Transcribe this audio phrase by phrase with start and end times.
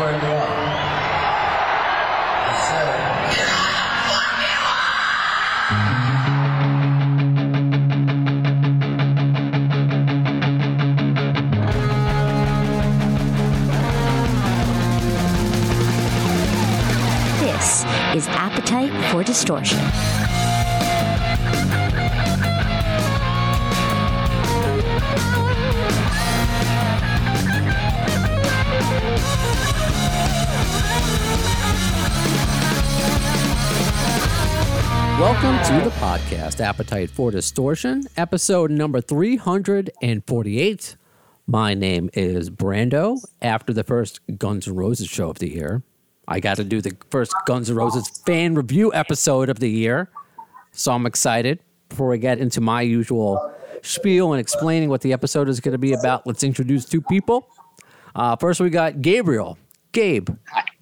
[0.00, 0.48] up.
[17.40, 17.84] This
[18.14, 19.78] is Appetite for Distortion.
[36.48, 40.96] Podcast, Appetite for Distortion, episode number 348.
[41.46, 43.22] My name is Brando.
[43.42, 45.82] After the first Guns N' Roses show of the year,
[46.26, 50.10] I got to do the first Guns N' Roses fan review episode of the year.
[50.72, 51.60] So I'm excited.
[51.88, 55.78] Before we get into my usual spiel and explaining what the episode is going to
[55.78, 57.48] be about, let's introduce two people.
[58.14, 59.58] Uh, first, we got Gabriel.
[59.92, 60.30] Gabe.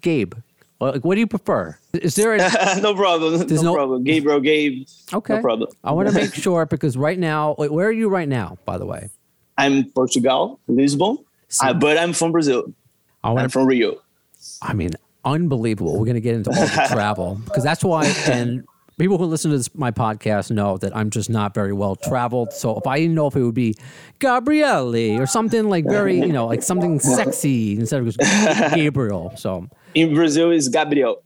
[0.01, 0.33] Gabe.
[0.77, 1.77] What what do you prefer?
[1.93, 2.37] Is there a,
[2.81, 3.47] no problem.
[3.47, 4.03] There's no, no- problem.
[4.03, 4.85] Gabriel, Gabe.
[5.13, 5.35] Okay.
[5.35, 5.69] No problem.
[5.83, 8.77] I want to make sure because right now, wait, where are you right now, by
[8.77, 9.09] the way?
[9.57, 11.17] I'm Portugal, Lisbon,
[11.61, 12.73] uh, but I'm from Brazil.
[13.23, 13.97] I to, from Rio.
[14.61, 14.91] I mean,
[15.25, 15.93] unbelievable.
[15.93, 18.63] We're going to get into all the travel because that's why, and
[18.97, 22.53] people who listen to this, my podcast know that I'm just not very well traveled.
[22.53, 23.75] So if I didn't know if it would be
[24.19, 28.17] Gabriele or something like very, you know, like something sexy instead of
[28.73, 29.33] Gabriel.
[29.35, 31.23] So, In Brazil is Gabriel.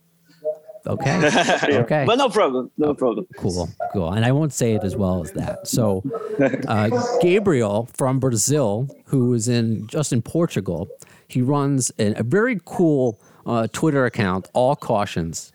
[0.86, 1.30] okay.
[1.82, 2.04] Okay.
[2.06, 2.72] But no problem.
[2.78, 3.28] No problem.
[3.38, 4.12] Cool, cool.
[4.12, 5.68] And I won't say it as well as that.
[5.68, 6.04] So,
[6.68, 6.90] uh,
[7.22, 10.90] Gabriel from Brazil, who is in just in Portugal,
[11.28, 15.52] he runs a, a very cool uh, Twitter account, All Cautions,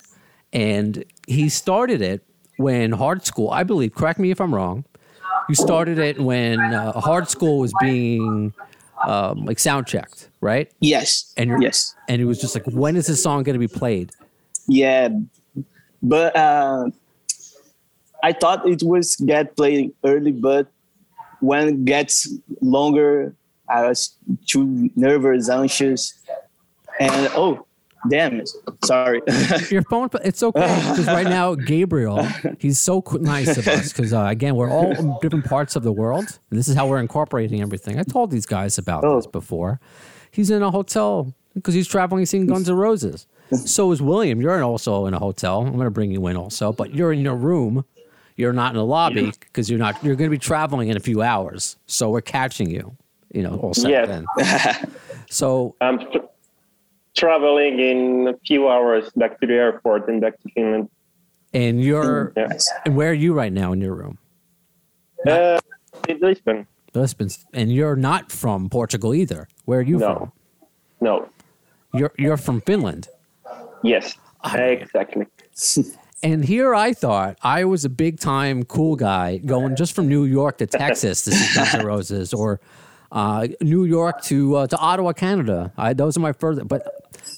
[0.52, 2.22] and he started it
[2.56, 3.94] when Hard Skool, I believe.
[3.94, 4.84] Correct me if I'm wrong.
[5.48, 8.52] You started it when uh, Hard Skool was being
[9.04, 10.72] um, like sound checked, right?
[10.80, 11.32] Yes.
[11.36, 11.94] And you're, yes.
[12.08, 14.10] and it was just like, when is this song going to be played?
[14.66, 15.10] Yeah.
[16.02, 16.90] But uh,
[18.22, 20.68] I thought it was get played early, but
[21.40, 23.34] when it gets longer,
[23.68, 24.16] I was
[24.46, 26.14] too nervous, anxious,
[26.98, 27.65] and oh,
[28.08, 28.50] damn it!
[28.84, 29.20] Sorry.
[29.70, 32.22] your phone it's okay because right now gabriel
[32.58, 35.92] he's so nice of us because uh, again we're all in different parts of the
[35.92, 36.24] world.
[36.50, 37.98] And this is how we're incorporating everything.
[37.98, 39.16] I told these guys about Oh.
[39.16, 39.80] this before.
[40.30, 43.26] He's in a hotel because he's traveling he's seeing guns N' roses.
[43.64, 44.40] So is william.
[44.40, 45.60] You're also in a hotel.
[45.60, 47.84] I'm going to bring you in also but you're in your room.
[48.36, 51.00] You're not in the lobby because you're not you're going to be traveling in a
[51.00, 51.76] few hours.
[51.86, 52.96] So we're catching you
[53.32, 54.26] you know all set then.
[55.30, 56.18] So I'm tr-
[57.16, 60.88] traveling in a few hours back to the airport and back to Finland.
[61.54, 62.58] and you're Yeah.
[62.84, 64.18] and where are you right now in your room
[65.26, 65.58] Uh,
[66.08, 66.66] in Lisbon.
[66.94, 69.48] Lisbon, and you're not from Portugal either.
[69.64, 70.14] Where are you No.
[70.14, 70.32] from?
[71.00, 71.28] No.
[71.94, 73.08] You're you're from Finland.
[73.82, 74.16] Yes.
[74.54, 75.26] Exactly.
[76.22, 80.24] And here I thought I was a big time cool guy going just from New
[80.24, 82.58] York to Texas to see Guns N' Roses or
[83.12, 85.72] uh, New York to uh, to Ottawa, Canada.
[85.76, 86.66] I, those are my first.
[86.66, 86.82] But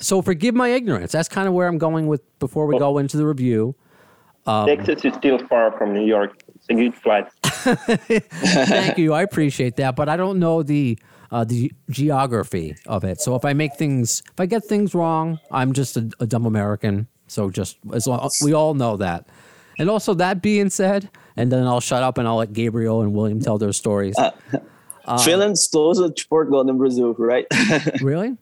[0.00, 1.12] so forgive my ignorance.
[1.12, 3.74] That's kind of where I'm going with before we go into the review.
[4.46, 6.42] Um, Texas is still far from New York.
[6.54, 7.28] It's a good flight.
[7.42, 9.12] Thank you.
[9.12, 10.98] I appreciate that, but I don't know the
[11.30, 13.20] uh, the geography of it.
[13.20, 16.46] So if I make things, if I get things wrong, I'm just a, a dumb
[16.46, 17.08] American.
[17.26, 19.26] So just as long we all know that.
[19.78, 23.12] And also that being said, and then I'll shut up and I'll let Gabriel and
[23.12, 24.16] William tell their stories.
[25.24, 27.46] Finland's closer to Portugal than Brazil, right?
[28.00, 28.36] really?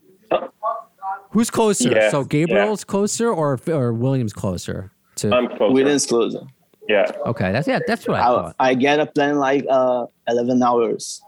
[1.36, 1.90] Who's closer?
[1.90, 4.90] Yeah, so Gabriel's closer or or William's closer?
[5.16, 5.74] To I'm closer.
[5.76, 6.40] Finland's closer.
[6.88, 7.04] Yeah.
[7.26, 8.56] okay, that's yeah, that's what I I, thought.
[8.58, 11.20] I get a plane like uh, 11 hours,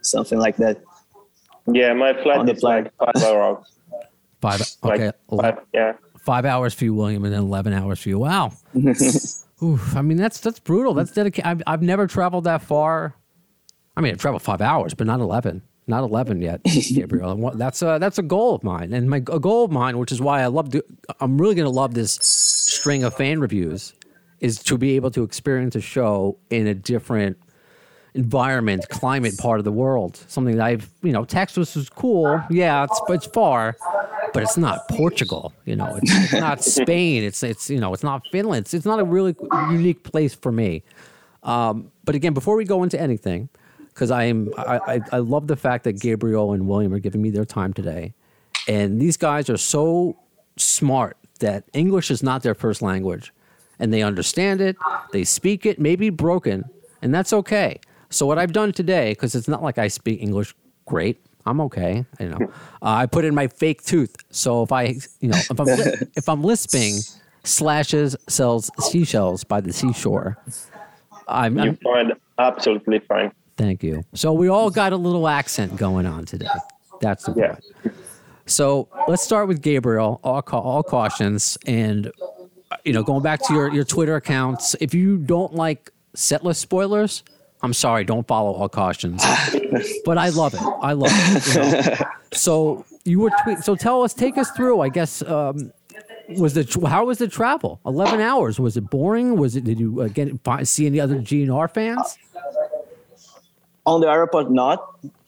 [0.00, 0.82] something like that.
[1.72, 2.90] Yeah, my flight the is flight.
[3.00, 3.78] like five hours.
[4.40, 4.60] Five.
[4.82, 5.92] Like Okay, five, yeah.
[6.18, 8.18] five hours for you, William, and then eleven hours for you.
[8.18, 8.54] Wow.
[9.62, 10.92] Oof, I mean, that's that's brutal.
[10.94, 11.46] That's dedicated.
[11.48, 13.14] I've, I've never traveled that far.
[13.96, 15.62] I mean, I've traveled five hours, but not eleven.
[15.86, 16.62] Not eleven yet,
[16.94, 17.52] Gabriel.
[17.54, 20.20] That's a that's a goal of mine, and my a goal of mine, which is
[20.20, 20.72] why I love.
[21.20, 23.92] I'm really going to love this string of fan reviews,
[24.40, 27.36] is to be able to experience a show in a different
[28.14, 30.22] environment, climate part of the world.
[30.28, 32.40] Something that I've, you know, Texas is cool.
[32.50, 33.76] Yeah, it's it's far,
[34.32, 35.52] but it's not Portugal.
[35.64, 37.24] You know, it's, it's not Spain.
[37.24, 38.66] It's it's you know, it's not Finland.
[38.66, 39.34] It's, it's not a really
[39.70, 40.82] unique place for me.
[41.42, 43.48] Um, but again, before we go into anything,
[43.92, 47.22] because I am I, I I love the fact that Gabriel and William are giving
[47.22, 48.14] me their time today,
[48.68, 50.16] and these guys are so
[50.56, 53.32] smart that English is not their first language,
[53.78, 54.76] and they understand it,
[55.12, 56.64] they speak it, maybe broken,
[57.00, 57.80] and that's okay.
[58.10, 60.54] So what I've done today, because it's not like I speak English
[60.86, 62.04] great, I'm okay.
[62.20, 62.38] You know,
[62.82, 64.14] uh, I put in my fake tooth.
[64.30, 65.68] So if I, you know, if I'm
[66.16, 67.00] if I'm lisping,
[67.44, 70.38] slashes sells seashells by the seashore.
[71.28, 73.32] I'm, You I'm find absolutely fine.
[73.56, 74.02] Thank you.
[74.14, 76.46] So we all got a little accent going on today.
[77.00, 77.56] That's the Yeah.
[77.82, 77.94] point.
[78.46, 80.20] So let's start with Gabriel.
[80.24, 82.08] All, ca- all cautions, and
[82.70, 84.74] uh, you know, going back to your your Twitter accounts.
[84.80, 87.22] If you don't like setlist spoilers,
[87.62, 89.22] I'm sorry, don't follow all cautions.
[90.04, 90.60] but I love it.
[90.82, 91.46] I love it.
[91.46, 91.60] you
[92.00, 92.06] know.
[92.34, 93.58] So you were tweet.
[93.58, 94.80] So tell us, take us through.
[94.80, 95.70] I guess um,
[96.38, 97.78] was the how was the travel?
[97.84, 98.58] Eleven hours.
[98.58, 99.36] Was it boring?
[99.36, 99.64] Was it?
[99.64, 102.16] Did you uh, get fi- see any other GNR fans?
[103.84, 104.78] On the airport not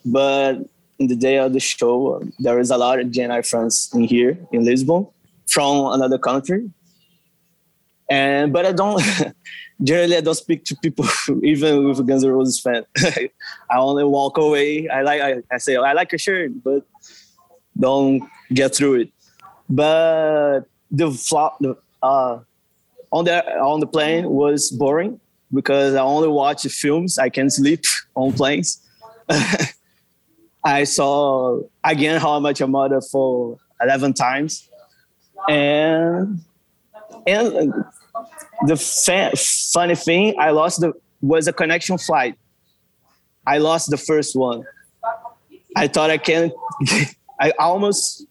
[0.04, 0.58] but
[0.98, 4.38] in the day of the show there is a lot of GNR friends in here
[4.52, 5.06] in lisbon
[5.48, 6.70] from another country.
[8.10, 9.02] And but i don't
[9.82, 11.06] generally i don't speak to people
[11.42, 12.84] even with guns N' roses fan.
[13.70, 14.88] I only walk away.
[14.88, 16.86] I like I, I say i like your shirt but
[17.78, 18.22] don't
[18.52, 19.10] get through it.
[19.68, 20.60] But
[20.90, 22.40] the flop the uh
[23.10, 25.18] on the on the plane was boring
[25.54, 27.18] because I only watch films.
[27.18, 27.84] I can sleep
[28.14, 28.80] on planes.
[30.64, 34.68] I saw again How much I Met Your Mother for eleven times,
[35.48, 36.40] and
[37.26, 37.72] and
[38.66, 39.32] the fa-
[39.72, 42.36] funny thing, I lost the was a connection flight.
[43.46, 44.64] I lost the first one.
[45.76, 46.52] I thought I can.
[47.40, 48.26] I almost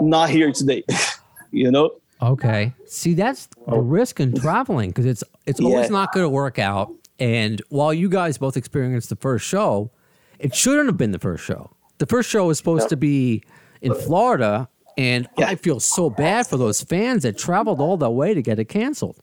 [0.00, 0.84] not here today.
[1.50, 1.90] you know.
[2.22, 2.72] Okay.
[2.86, 6.92] See, that's the risk in traveling because it's it's always not going to work out.
[7.18, 9.90] And while you guys both experienced the first show,
[10.38, 11.70] it shouldn't have been the first show.
[11.98, 13.42] The first show was supposed to be
[13.80, 14.68] in Florida,
[14.98, 15.48] and Yeah.
[15.48, 18.66] I feel so bad for those fans that traveled all the way to get it
[18.66, 19.16] canceled.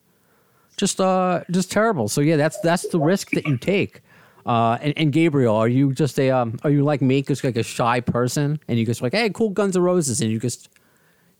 [0.77, 2.07] Just uh, just terrible.
[2.09, 4.01] So yeah, that's that's the risk that you take.
[4.45, 7.55] Uh, and, and Gabriel, are you just a um, are you like me, just like
[7.57, 10.69] a shy person, and you just like, hey, cool Guns N' Roses, and you just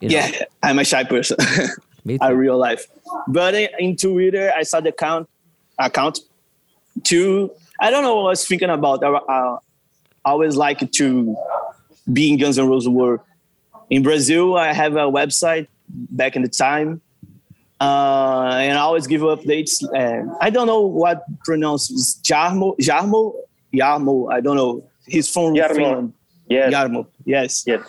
[0.04, 1.38] you know, Yeah, I'm a shy person.
[2.06, 2.36] me a too.
[2.36, 2.86] real life.
[3.28, 5.30] But in, in Twitter, I saw the account
[5.80, 6.20] account
[7.06, 9.04] to I don't know what I was thinking about.
[9.04, 9.58] I, I
[10.26, 11.36] always like to
[12.12, 13.22] be in Guns N' Roses world.
[13.90, 17.02] In Brazil, I have a website back in the time,
[17.80, 19.84] uh, and I always give updates.
[19.96, 23.34] And I don't know what pronounces Jarmo, Jarmo,
[23.74, 24.32] Jarmo.
[24.32, 24.84] I don't know.
[25.08, 25.76] He's from Jarmo.
[25.76, 26.14] Finland.
[26.48, 26.74] Yes.
[26.74, 27.08] Jarmo.
[27.26, 27.64] Yes.
[27.66, 27.82] Yes.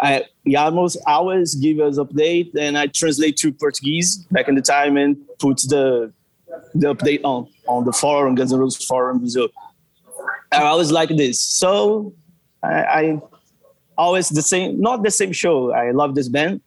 [0.00, 4.96] I Jarmo's always give us update and I translate to Portuguese back in the time
[4.96, 6.12] and put the
[6.74, 9.48] the update on on the forum, Guns N' Roses forum Brazil.
[10.52, 11.40] I always like this.
[11.40, 12.12] So
[12.62, 13.20] I, I
[13.96, 15.72] always the same not the same show.
[15.72, 16.60] I love this band.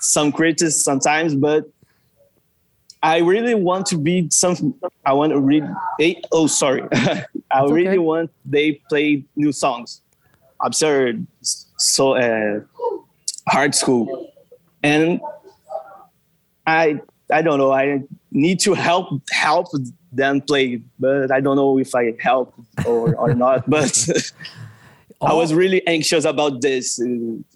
[0.00, 1.68] Some critics sometimes, but
[3.02, 4.74] I really want to be some
[5.04, 5.64] I want to read
[6.30, 6.82] oh sorry.
[6.92, 7.98] I really okay.
[7.98, 10.02] want they play new songs.
[10.62, 11.26] Absurd
[11.80, 12.60] so uh,
[13.48, 14.30] Hard Skool
[14.82, 15.20] and
[16.66, 16.98] i
[17.32, 18.00] i don't know i
[18.30, 19.66] need to help help
[20.12, 22.54] them play but i don't know if i help
[22.86, 24.08] or, or not but
[25.20, 27.00] i was really anxious about this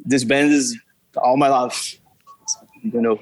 [0.04, 0.78] this band is
[1.16, 1.98] all my life
[2.82, 3.18] you know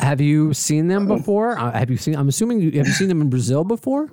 [0.00, 1.54] Have you seen them before?
[1.56, 2.16] Uh, have you seen?
[2.18, 4.10] I'm assuming you have you seen them in Brazil before.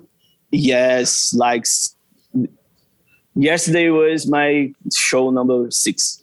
[0.52, 1.66] yes like
[3.34, 6.19] yesterday was my show number six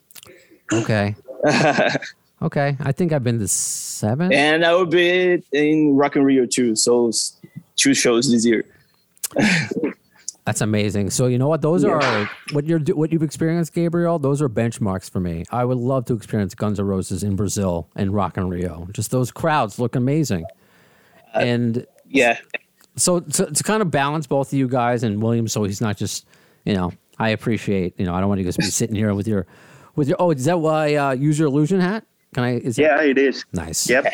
[0.72, 1.16] Okay.
[2.40, 2.78] Okay.
[2.80, 4.32] I think I've been to seven.
[4.32, 7.12] and i will be in Rock in Rio too so
[7.76, 8.64] two shows this year
[10.46, 11.10] That's amazing.
[11.10, 11.62] So you know what?
[11.64, 14.20] Those are what you're what you've experienced, Gabriel.
[14.20, 15.46] Those are benchmarks for me.
[15.52, 18.88] I would love to experience Guns N' Roses in Brazil and Rock in Rio.
[18.92, 20.46] Just those crowds look amazing.
[21.36, 22.38] Uh, and yeah
[22.98, 25.96] so to, to kind of balance both of you guys and William, so he's not
[25.98, 26.26] just
[26.66, 26.92] you know.
[27.20, 28.14] I appreciate you know.
[28.14, 29.48] I don't want you guys to be sitting here with your
[29.98, 30.16] with your.
[30.22, 32.06] Oh, is that why uh, use your illusion hat?
[32.34, 32.60] Can I?
[32.60, 33.44] Is Yeah, it is.
[33.52, 33.90] Nice.
[33.90, 34.14] Yep.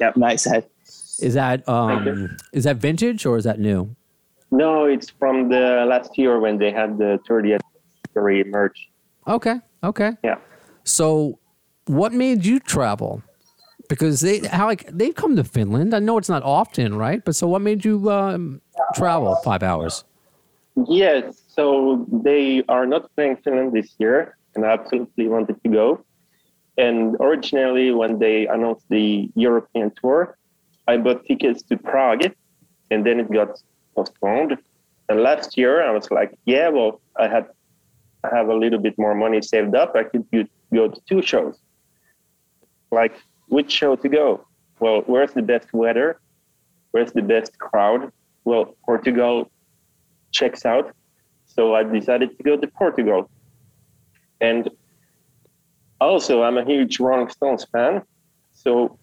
[0.00, 0.16] Yep.
[0.16, 0.68] nice hat
[1.20, 3.94] Is that um is that vintage or is that new?
[4.50, 7.60] No, it's from the last year when they had the 30th
[8.16, 8.88] anniversary merch.
[9.28, 9.60] Okay.
[9.84, 10.12] Okay.
[10.24, 10.38] Yeah.
[10.82, 11.38] So,
[11.86, 13.22] what made you travel?
[13.88, 15.94] Because they how like they come to Finland.
[15.94, 17.24] I know it's not often, right?
[17.24, 18.60] But so, what made you um,
[18.94, 20.04] travel five hours?
[20.88, 26.04] Yes, so they are not playing Finland this year, and I absolutely wanted to go.
[26.76, 30.38] And originally, when they announced the European tour,
[30.88, 32.32] I bought tickets to Prague,
[32.90, 33.60] and then it got
[33.94, 34.56] postponed.
[35.08, 37.46] And last year, I was like, yeah, well, I had
[38.22, 39.96] I have a little bit more money saved up.
[39.96, 41.58] I could go- go to two shows.
[42.90, 43.14] Like,
[43.48, 44.46] which show to go?
[44.78, 46.20] Well, where's the best weather?
[46.90, 48.12] Where's the best crowd?
[48.44, 49.50] Well, Portugal
[50.32, 50.94] checks out.
[51.46, 53.30] So I decided to go to Portugal.
[54.40, 54.70] And
[56.00, 58.02] also, I'm a huge Rolling Stones fan.
[58.52, 58.98] So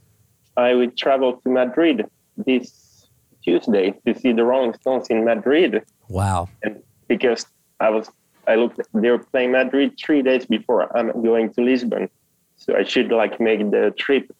[0.55, 2.05] I will travel to Madrid
[2.37, 3.07] this
[3.43, 5.83] Tuesday to see the Rolling Stones in Madrid.
[6.09, 6.49] Wow.
[6.63, 7.45] And because
[7.79, 8.09] I was,
[8.47, 12.09] I looked, they were playing Madrid three days before I'm going to Lisbon.
[12.55, 14.31] So I should like make the trip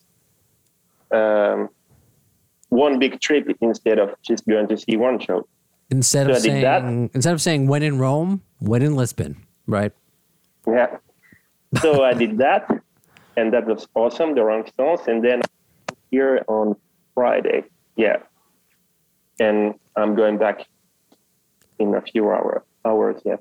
[1.12, 1.70] um,
[2.70, 5.48] one big trip instead of just going to see one show.
[5.89, 9.94] Instead So of saying instead of saying when in Rome, when in Lisbon, right?
[10.68, 10.98] Yeah.
[11.82, 12.68] So I did that,
[13.36, 14.36] and that was awesome.
[14.36, 15.42] The Rolling Stones, and then
[16.12, 16.76] here on
[17.14, 17.64] Friday,
[17.96, 18.18] yeah,
[19.40, 20.66] and I'm going back
[21.80, 23.22] in a few hour, hours.
[23.26, 23.38] Yeah,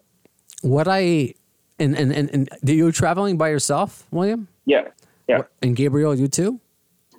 [0.62, 1.35] What I
[1.78, 4.49] and and and, and you're traveling by yourself, William?
[4.64, 4.88] yeah,
[5.28, 5.42] yeah.
[5.62, 6.61] And Gabriel, you too?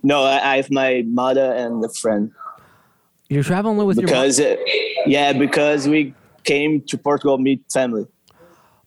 [0.04, 2.32] No, I, I have my mother and a friend
[3.30, 4.40] You're traveling with your because
[5.06, 8.06] yeah, because we came to Portugal meet family.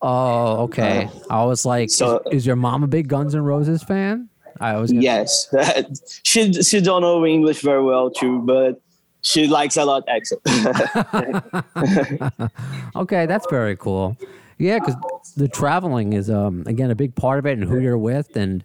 [0.02, 1.10] Oh, okay.
[1.28, 4.28] I was like, so- is, is your mom a big Guns N' Roses fan?
[4.60, 5.52] I was gonna- Yes,
[6.22, 8.80] she she don't know English very well too, but
[9.22, 10.40] she likes a lot accent.
[12.96, 14.16] Okay, that's very cool.
[14.58, 14.96] Yeah, because
[15.36, 18.64] the traveling is um again a big part of it, and who you're with, and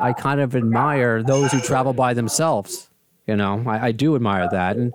[0.00, 2.88] I kind of admire those who travel by themselves.
[3.26, 4.76] You know, I, I do admire that.
[4.76, 4.92] And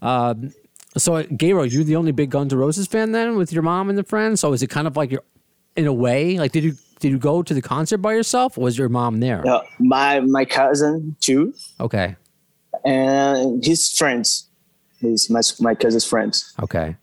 [0.00, 0.52] um,
[0.96, 3.88] so, uh, Gabriel, you're the only big Guns N' Roses fan then, with your mom
[3.88, 4.40] and the friends.
[4.40, 5.24] So, is it kind of like you're
[5.74, 8.64] in a way like did you did you go to the concert by yourself, or
[8.64, 9.42] was your mom there?
[9.44, 12.16] Yeah, my my cousin too, Okay,
[12.84, 14.48] and his friends,
[15.00, 16.52] his my my cousin's friends.
[16.62, 16.96] okay,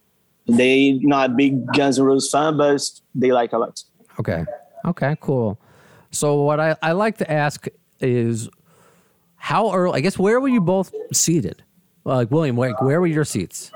[0.48, 2.82] They not big Guns N' Roses fan, but
[3.16, 3.84] they like a lot.
[4.20, 4.46] okay,
[4.86, 5.60] okay, cool.
[6.12, 7.68] So, what I I like to ask
[8.00, 8.50] is
[9.36, 9.98] how early?
[9.98, 11.64] I guess where were you both seated?
[12.06, 13.72] Like William, where, where were your seats?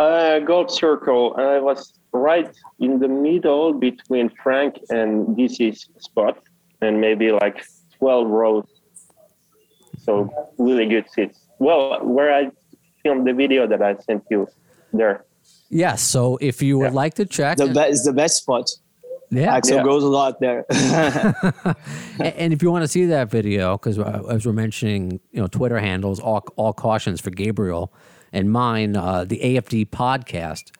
[0.00, 1.34] Uh, gold circle.
[1.36, 6.38] I was right in the middle between Frank and DC's spot,
[6.80, 7.62] and maybe like
[7.98, 8.64] twelve rows.
[9.98, 10.12] So
[10.56, 11.38] really good seats.
[11.58, 12.50] Well, where I
[13.02, 14.48] filmed the video that I sent you
[14.94, 15.26] there.
[15.68, 16.00] Yes.
[16.00, 17.02] So if you would Yeah.
[17.02, 18.70] like to check, The best is the best spot.
[19.30, 19.82] yeah, Axl Yeah.
[19.84, 20.64] goes a lot there.
[20.70, 25.46] and, and if you want to see that video, because as we're mentioning, you know,
[25.46, 27.92] Twitter handles, all all cautions for Gabriel
[28.32, 30.70] and mine, uh, the AFD podcast.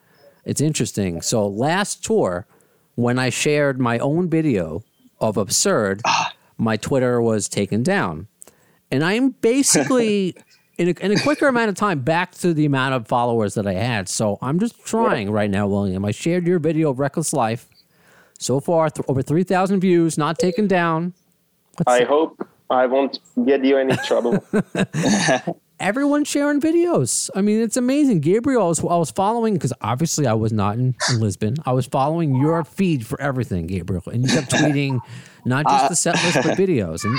[0.45, 1.23] It's interesting.
[1.23, 2.47] So last tour,
[2.95, 4.83] when I shared my own video
[5.21, 6.03] of absurd,
[6.59, 8.29] my Twitter was taken down,
[8.91, 10.35] and I'm basically.
[10.79, 13.67] In a, in a quicker amount of time, back to the amount of followers that
[13.67, 14.09] I had.
[14.09, 16.07] So I'm just trying right now, William.
[16.07, 17.69] I shared your video of Reckless Life.
[18.39, 21.13] So far, th- over 3,000 views, not taken down.
[21.87, 24.43] I hope I won't get you any trouble.
[25.81, 27.31] Everyone's sharing videos.
[27.35, 28.21] I mean, it's amazing.
[28.21, 31.57] Gabriel, I was, I was following, because obviously I was not in, in Lisbon.
[31.65, 34.03] I was following your feed for everything, Gabriel.
[34.13, 35.01] And you kept tweeting
[35.45, 37.05] not just the set list, but videos.
[37.05, 37.19] And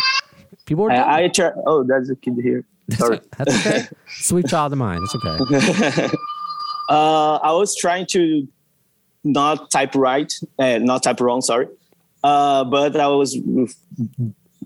[0.65, 1.23] people were I.
[1.23, 2.63] I try, oh, there's a kid here.
[2.91, 3.19] Sorry.
[3.37, 3.87] That's okay.
[4.07, 4.99] Sweet child of mine.
[5.03, 6.15] It's okay.
[6.89, 8.47] Uh, I was trying to
[9.23, 11.41] not type right, uh, not type wrong.
[11.41, 11.67] Sorry,
[12.23, 13.37] uh, but I was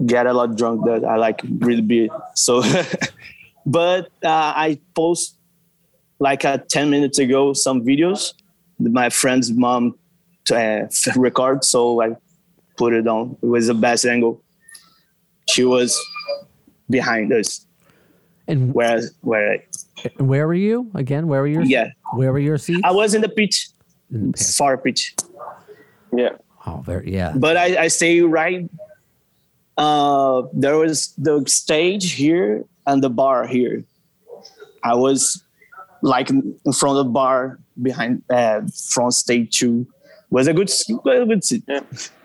[0.05, 2.63] get a lot drunk that I like really be So,
[3.65, 5.37] but uh, I post
[6.19, 8.33] like uh, ten minutes ago some videos
[8.79, 9.97] that my friend's mom
[10.51, 10.81] uh,
[11.15, 12.15] record, so I
[12.77, 13.37] put it on.
[13.41, 14.41] It was the best angle.
[15.49, 15.99] She was
[16.89, 17.65] behind us,
[18.47, 19.63] And where where
[20.17, 21.27] where were you again?
[21.27, 22.81] Where were your yeah, Where were your seats?
[22.83, 23.69] I was in the pitch,
[24.11, 24.47] In the pit.
[24.57, 25.15] far pitch.
[26.15, 26.37] yeah.
[26.67, 27.33] Oh, very yeah.
[27.35, 28.67] but I, I stay right.
[29.77, 33.83] Uh, there was the stage here and the bar here.
[34.83, 35.43] I was
[36.01, 39.87] like in front of the bar behind uh, front stage two.
[40.29, 41.63] Was a good, s- was a good seat.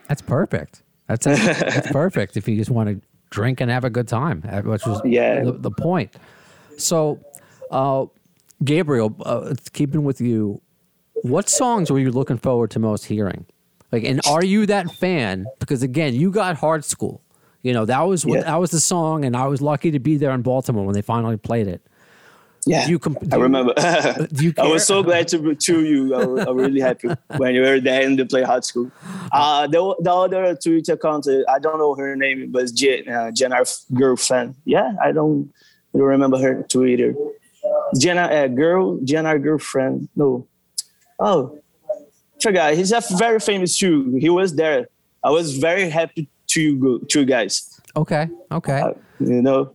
[0.09, 0.83] That's perfect.
[1.07, 3.01] That's, that's perfect if you just want to
[3.31, 5.45] drink and have a good time, uh, which was Yeah.
[5.45, 6.15] the, the point.
[6.77, 7.21] So,
[7.71, 8.07] uh,
[8.65, 10.61] Gabriel, uh, keeping with you,
[11.23, 13.47] what songs were you looking forward to most hearing?
[13.93, 15.47] Like, and are you that fan?
[15.59, 17.21] Because again, you got Hard Skool.
[17.63, 18.45] You know that was what Yeah.
[18.45, 21.03] that was the song, and I was lucky to be there in Baltimore when they
[21.03, 21.83] finally played it.
[22.67, 23.73] Yeah, Do you comp- I do you- remember.
[24.33, 26.15] do you I was so glad to to you.
[26.15, 28.91] I was, I was really happy when you were there in the play Hard Skool.
[29.33, 33.31] Uh, the the other Twitter account, uh, I don't know her name, but Jen, uh,
[33.31, 33.63] Jenna
[33.95, 34.55] girl fan.
[34.67, 35.51] Yeah, I don't,
[35.95, 37.15] I don't remember her Twitter.
[37.99, 40.09] Jenna uh, girl, Jenna girlfriend.
[40.17, 40.47] No,
[41.19, 41.59] oh,
[42.43, 42.75] forgot.
[42.75, 44.15] He's a very famous too.
[44.21, 44.89] He was there.
[45.25, 47.81] I was very happy to you guys.
[47.97, 48.81] Okay, okay.
[48.81, 49.75] Uh, you know,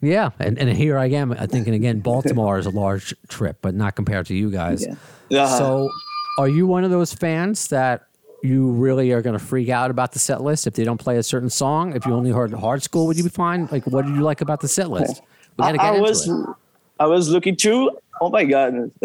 [0.00, 2.00] Yeah, and, and here I am thinking again.
[2.00, 4.86] Baltimore is a large trip, but not compared to you guys.
[5.28, 5.42] Yeah.
[5.42, 5.58] Uh-huh.
[5.58, 5.90] So,
[6.38, 8.06] are you one of those fans that
[8.42, 11.16] you really are going to freak out about the set list if they don't play
[11.16, 11.94] a certain song?
[11.96, 13.68] If you only heard Hard Skool, would you be fine?
[13.72, 15.22] Like, what did you like about the set list?
[15.56, 16.46] We I, got to get I into was it.
[17.00, 17.90] I was looking through.
[18.20, 18.92] Oh my god!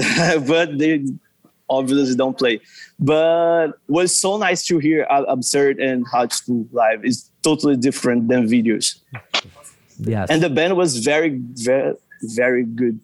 [0.47, 1.03] but they
[1.71, 2.59] obviously don't play.
[2.99, 7.03] But was so nice to hear Absurd and Hot School live.
[7.03, 8.99] It's totally different than videos.
[9.97, 10.29] Yes.
[10.29, 12.99] And the band was very, very, very good.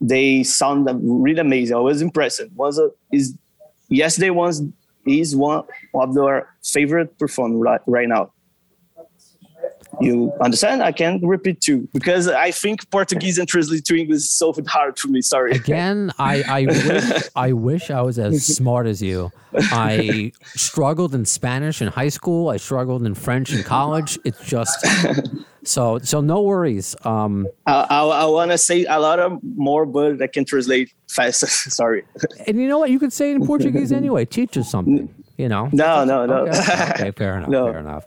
[0.00, 1.76] They sound really amazing.
[1.76, 2.42] I was impressed.
[2.54, 3.34] Was a is
[3.88, 4.62] yesterday was
[5.06, 8.32] is one of their favorite perform right, right now.
[10.04, 10.82] You understand?
[10.82, 14.98] I can repeat too because I think Portuguese and translate to English is so hard
[14.98, 15.22] for me.
[15.22, 15.52] Sorry.
[15.52, 19.32] Again, I, I wish I wish I was as smart as you.
[19.54, 22.50] I struggled in Spanish in high school.
[22.50, 24.18] I struggled in French in college.
[24.24, 24.84] It's just
[25.64, 26.94] so so no worries.
[27.04, 30.92] Um, I, I, I want to say a lot of more, but I can translate
[31.08, 31.40] fast.
[31.72, 32.04] Sorry.
[32.46, 32.90] and you know what?
[32.90, 34.24] You could say it in Portuguese anyway.
[34.24, 35.12] Teach us something.
[35.36, 35.68] You know.
[35.72, 36.46] No, no, no.
[36.46, 37.48] Okay, okay, fair enough.
[37.48, 37.66] No.
[37.66, 38.04] Fair enough.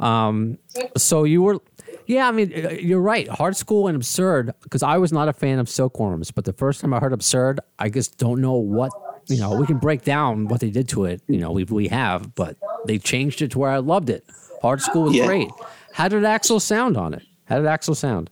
[0.00, 0.58] Um,
[0.96, 1.58] so you were,
[2.06, 2.26] yeah.
[2.28, 3.28] I mean, uh, you're right.
[3.28, 6.80] Hard Skool and Absurd, because I was not a fan of Silkworms, but the first
[6.80, 8.90] time I heard Absurd, I just don't know what
[9.28, 9.54] you know.
[9.54, 11.20] We can break down what they did to it.
[11.28, 14.24] You know, we we have, but they changed it to where I loved it.
[14.62, 15.26] Hard Skool was Yeah.
[15.26, 15.48] great.
[15.92, 17.22] How did Axl sound on it?
[17.44, 18.30] How did Axl sound?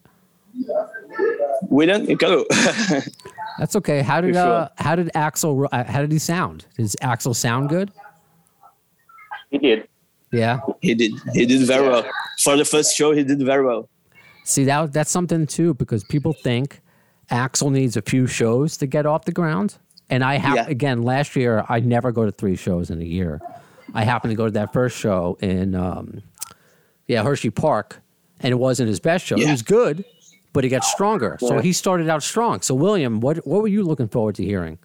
[1.63, 2.47] William, you go.
[3.59, 4.03] That's okay.
[4.03, 6.65] How did uh, how did Axl uh, how did he sound?
[6.77, 7.91] Does Axl sound good?
[9.51, 9.89] He did.
[10.31, 10.61] Yeah.
[10.83, 11.13] he did.
[11.33, 12.05] He did very well.
[12.43, 13.89] For the first show, he did very well.
[14.45, 16.81] See that that's something too because people think
[17.31, 19.77] Axl needs a few shows to get off the ground.
[20.11, 20.67] And I have Yeah.
[20.69, 23.41] again last year I never go to three shows in a year.
[23.95, 26.23] I happened to go to that first show in um,
[27.07, 28.01] yeah Hershey Park,
[28.41, 29.37] and it wasn't his best show.
[29.37, 30.05] It was good,
[30.53, 31.37] but he got stronger.
[31.41, 32.61] So he started out strong.
[32.63, 34.79] So William, what what were you looking forward to hearing?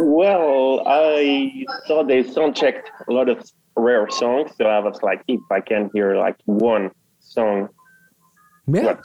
[0.00, 3.42] Well, I saw they sound checked a lot of
[3.76, 7.68] rare songs, so I was like, if I can hear like one song
[8.66, 8.96] Yeah,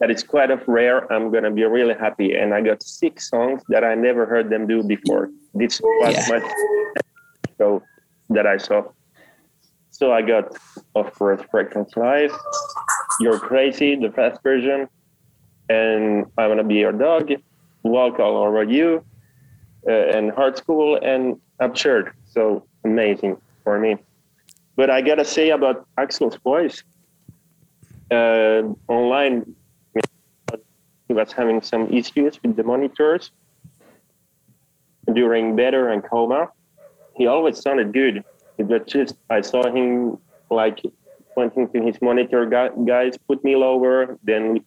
[0.00, 2.34] that is quite of rare, I'm gonna be really happy.
[2.34, 5.30] And I got six songs that I never heard them do before.
[5.54, 6.38] This was Yeah.
[6.38, 6.40] my
[7.58, 7.82] show
[8.30, 8.82] that I saw.
[9.90, 10.54] So I got,
[10.94, 12.32] of course, Reckless Life,
[13.20, 14.88] You're Crazy, the fast version,
[15.70, 17.32] and I Wanna Be Your Dog,
[17.82, 19.02] Walk All Over You,
[19.86, 22.12] and Hard Skool, and Absurd.
[22.24, 23.96] So amazing for me.
[24.76, 26.82] But I gotta say about Axl's voice,
[28.10, 29.54] uh, online,
[31.08, 33.30] he was having some issues with the monitors
[35.12, 36.48] during Better and Coma.
[37.14, 38.24] He always sounded good.
[38.58, 40.18] Was just, I saw him
[40.50, 40.80] like
[41.34, 44.18] pointing to his monitor, guys, put me lower.
[44.22, 44.64] Then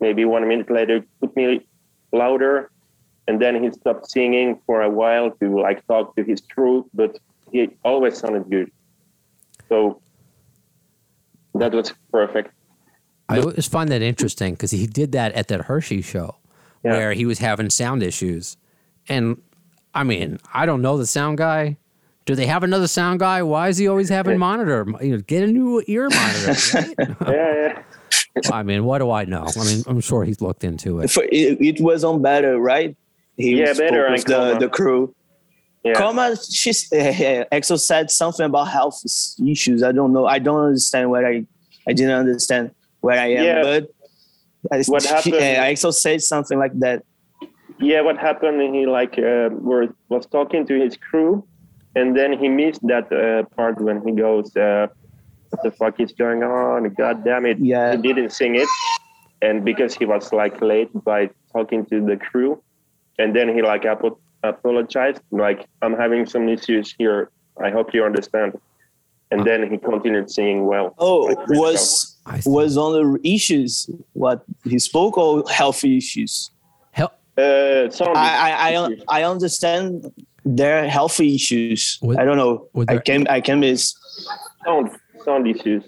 [0.00, 1.66] maybe one minute later, put me
[2.12, 2.70] louder.
[3.28, 7.18] And then he stopped singing for a while to like talk to his crew, but
[7.52, 8.70] he always sounded good.
[9.68, 10.00] So
[11.54, 12.52] that was perfect.
[13.28, 16.36] I always find that interesting because he did that at that Hershey show
[16.84, 16.92] Yeah.
[16.92, 18.56] where he was having sound issues.
[19.08, 19.40] And
[19.94, 21.78] I mean, I don't know the sound guy.
[22.26, 23.42] Do they have another sound guy?
[23.42, 24.84] Why is he always having monitor?
[25.00, 26.54] You know, get a new ear monitor.
[26.74, 26.94] Right?
[27.26, 27.72] Yeah,
[28.36, 28.52] yeah.
[28.52, 29.46] I mean, what do I know?
[29.58, 31.10] I mean, I'm sure he's looked into it.
[31.10, 32.94] For, it, it was on better, right?
[33.36, 34.58] He Yeah, spoke Better with the, Coma.
[34.60, 35.14] the crew.
[35.84, 35.94] yeah.
[35.94, 39.02] Coma, she's uh, Axl said something about health
[39.46, 39.82] issues.
[39.82, 40.26] I don't know.
[40.26, 41.46] I don't understand where I.
[41.88, 43.62] I didn't understand where I am, Yeah.
[43.62, 43.82] but
[44.72, 47.02] I, What she- happened- uh, Axl said something like that.
[47.78, 51.44] yeah what happened he like uh, were, was talking to his crew
[51.94, 54.86] and then he missed that uh, part when he goes uh,
[55.50, 57.92] what the fuck is going on god damn it Yeah.
[57.94, 58.68] he didn't sing it
[59.46, 61.20] and because he was like late by
[61.54, 62.50] talking to the crew
[63.18, 67.30] and then he like apo- apologized like i'm having some issues here
[67.62, 68.58] i hope you understand
[69.30, 74.44] and then he continued singing well Oh, Like, was I was on the issues what
[74.64, 76.50] he spoke or healthy issues?
[76.92, 77.86] Hell, well.
[77.86, 79.04] uh, sound I I I, issues.
[79.08, 80.12] I understand
[80.44, 81.98] their healthy issues.
[82.02, 82.68] With- I don't know.
[82.72, 83.94] with I their- can I can miss.
[84.64, 84.90] sound
[85.24, 85.82] sound issues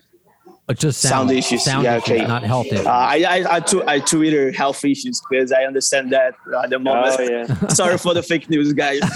[0.77, 1.65] just sound, Sound issues.
[1.65, 2.27] Sound Yeah, issues, okay.
[2.27, 2.87] not health issues.
[2.87, 6.79] Uh, I I I, tw- I Twitter health issues because I understand that at the
[6.79, 7.17] moment.
[7.19, 9.01] oh yeah Sorry for the fake news, guys.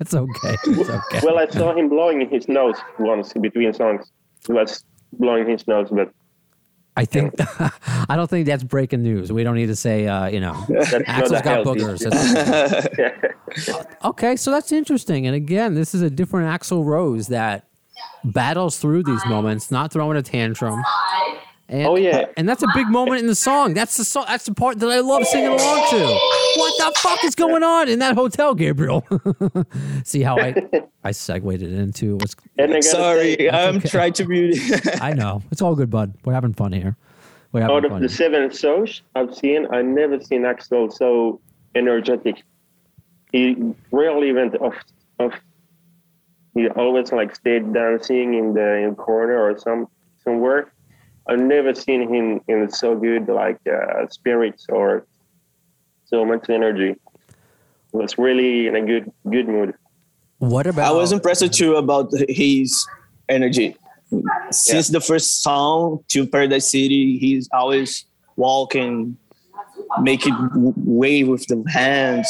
[0.00, 0.56] it's okay.
[0.64, 1.20] It's okay.
[1.22, 4.10] Well, I saw him blowing his nose once between songs.
[4.46, 6.12] He was blowing his nose, but
[6.96, 7.34] I think
[8.08, 9.32] I don't think that's breaking news.
[9.32, 12.00] We don't need to say, uh, you know, that's Axl's not a got boogers.
[12.02, 15.26] That's- okay, so that's interesting.
[15.26, 17.66] And again, this is a different Axl Rose that
[18.24, 20.82] battles through these moments, not throwing a tantrum,
[21.68, 22.26] And, Oh, yeah.
[22.36, 23.72] and that's a big moment in the song.
[23.72, 24.26] That's the song.
[24.28, 26.04] That's the part that I love singing along to.
[26.56, 29.06] What the fuck is going on in that hotel, Gabriel?
[30.04, 30.54] See how I
[31.04, 32.36] I segued it into what's.
[32.58, 33.88] And I gotta Sorry, say, I'm okay.
[33.96, 34.58] trying to mute.
[35.00, 36.12] I know it's all good, bud.
[36.24, 36.96] We're having fun here.
[37.52, 38.02] We're having out of fun.
[38.02, 41.40] the seven shows I've seen, I've never seen Axl so
[41.74, 42.42] energetic.
[43.32, 43.56] He
[43.90, 44.74] rarely went off.
[45.18, 45.32] off.
[46.54, 49.88] He always like stayed dancing in the in corner or some
[50.22, 50.72] somewhere.
[51.26, 55.06] I've never seen him in so good like uh, spirits or
[56.04, 56.96] so much energy.
[57.92, 59.74] He was really in a good good mood.
[60.38, 60.92] What about?
[60.92, 62.86] I was impressed too about his
[63.28, 63.76] energy.
[64.50, 68.04] Since the first song to Paradise City, he's always
[68.36, 69.16] walking,
[70.02, 70.34] making
[70.76, 72.28] wave with the hands.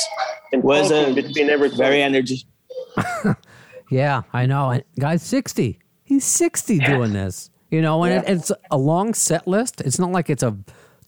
[0.53, 2.47] And Was talking a between every very energy.
[3.93, 4.71] Yeah, I know.
[4.71, 5.79] And guy's 60.
[6.03, 7.51] He's 60 doing this.
[7.71, 9.81] You know, and it, it's a long set list.
[9.81, 10.57] It's not like it's a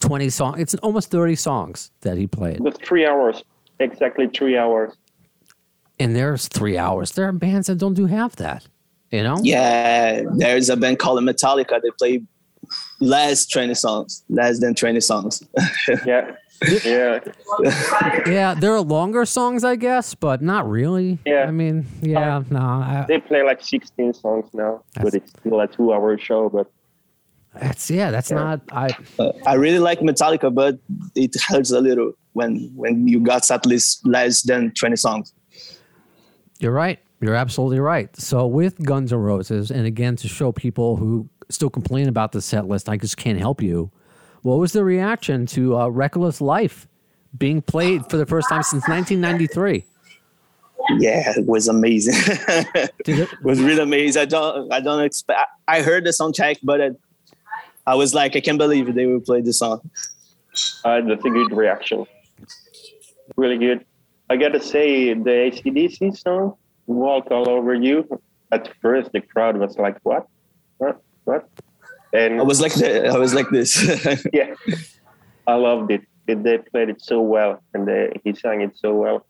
[0.00, 0.60] 20 song.
[0.60, 2.60] It's almost 30 songs that he played.
[2.60, 3.42] With three hours,
[3.80, 4.94] exactly three hours.
[5.98, 7.12] And there's three hours.
[7.12, 8.66] There are bands that don't do half that.
[9.10, 9.38] You know?
[9.42, 11.80] Yeah, there's a band called Metallica.
[11.80, 12.22] They play
[13.00, 15.42] less 20 songs, less than 20 songs.
[16.06, 16.32] Yeah,
[16.84, 17.20] yeah.
[18.26, 21.18] Yeah, there are longer songs, I guess, but not really.
[21.24, 21.44] Yeah.
[21.46, 22.58] I mean, yeah, no.
[22.58, 26.48] I, They play like 16 songs now, but it's still a two-hour show.
[26.48, 26.70] But
[27.54, 30.78] that's, yeah, that's not, I, Uh, I really like Metallica, but
[31.14, 35.32] it hurts a little when when you got at least less than 20 songs.
[36.58, 36.98] You're right.
[37.20, 38.14] You're absolutely right.
[38.16, 42.40] So with Guns N' Roses, and again to show people who still complain about the
[42.40, 43.90] set list, I just can't help you.
[44.44, 46.86] What was the reaction to uh, "Reckless Life"
[47.38, 49.86] being played for the first time since 1993?
[50.98, 52.12] Yeah, it was amazing.
[52.16, 54.20] It, it was really amazing.
[54.20, 55.40] I don't I don't expect.
[55.66, 57.00] I heard the soundtrack, but it,
[57.86, 59.80] I was like, I can't believe they will play this song.
[60.84, 62.04] uh, that's a good reaction.
[63.36, 63.86] Really good.
[64.28, 68.20] I gotta say, the ACDC song, Walk All Over You,
[68.52, 70.28] at first the crowd was like, what?
[70.76, 71.00] What?
[71.24, 71.48] What?
[72.14, 73.70] And I was like, the, I was like this.
[74.32, 74.54] yeah,
[75.46, 76.02] I loved it.
[76.26, 79.26] They- They played it so well, and they, he sang it so well.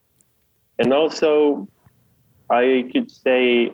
[0.78, 1.66] And also,
[2.50, 3.72] I could say,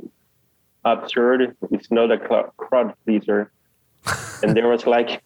[0.85, 1.57] absurd.
[1.71, 2.19] It's not a
[2.57, 3.51] crowd pleaser.
[4.43, 5.23] and there was like,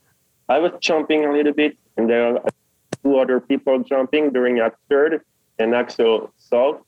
[0.48, 2.40] I was jumping a little bit, and there were
[3.02, 5.20] two other people jumping during absurd,
[5.58, 6.78] and Axl saw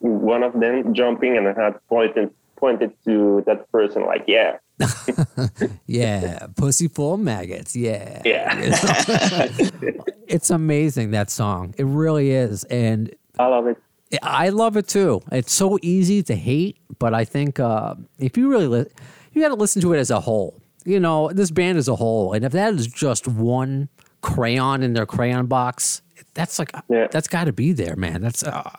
[0.00, 4.56] one of them jumping and I had pointed pointed to that person like, yeah,
[5.86, 7.74] yeah, pussy full of maggots.
[7.74, 8.54] Yeah, yeah.
[10.28, 11.74] it's amazing that song.
[11.78, 13.78] It really is, and I love it.
[14.22, 15.20] I love it too.
[15.32, 18.86] It's so easy to hate, but I think uh, if you really li-
[19.32, 20.60] you got to listen to it as a whole.
[20.84, 23.88] You know, this band as a whole, and if that is just one
[24.20, 26.00] crayon in their crayon box,
[26.34, 27.08] that's like Yeah.
[27.10, 28.22] that's got to be there, man.
[28.22, 28.70] That's uh,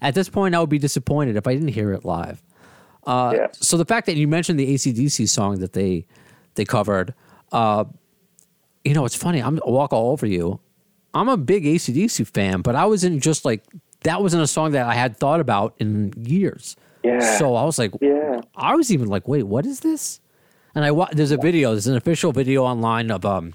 [0.00, 2.42] at this point, I would be disappointed if I didn't hear it live.
[3.06, 3.46] Uh, Yeah.
[3.52, 6.06] So the fact that you mentioned the ACDC song that they
[6.54, 7.14] they covered,
[7.52, 7.84] uh,
[8.84, 9.40] you know, it's funny.
[9.42, 10.60] I'm I'll walk all over you.
[11.14, 13.62] I'm a big ACDC fan, but I wasn't just like
[14.02, 16.76] that wasn't a song that I had thought about in years.
[17.02, 17.38] Yeah.
[17.38, 18.40] So I was like, Yeah.
[18.56, 20.20] I was even like, wait, what is this?
[20.74, 23.54] And I wa- there's a video, there's an official video online of um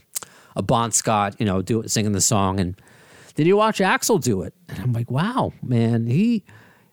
[0.55, 2.75] a Bon Scott, you know, do singing the song, and
[3.35, 4.53] did you watch Axl do it?
[4.67, 6.43] And I'm like, wow, man, he.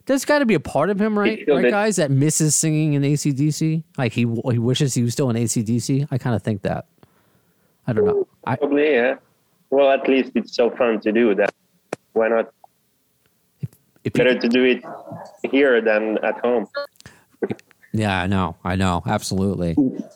[0.06, 1.70] There's got to be a part of him, right, killed right, it.
[1.70, 3.82] guys, that misses singing in ACDC.
[3.98, 6.08] Like he he wishes he was still in ACDC.
[6.10, 6.86] I kind of think that.
[7.86, 8.26] I don't know.
[8.44, 9.16] I, Probably, yeah.
[9.70, 11.54] Well, at least it's so fun to do that.
[12.12, 12.52] Why not?
[14.06, 14.84] if you, Better to do it
[15.50, 16.66] here than at home.
[17.92, 19.72] yeah, I know, I know, absolutely.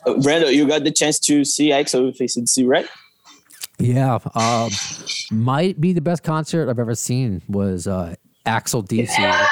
[0.07, 2.87] Uh, Brando, you got the chance to see Axl with ACDC, right?
[3.81, 4.70] Yeah, um,
[5.33, 8.14] might be the best concert I've ever seen was uh,
[8.46, 9.48] Axl DC